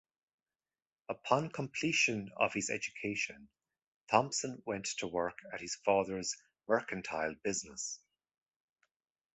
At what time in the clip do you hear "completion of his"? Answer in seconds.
1.51-2.71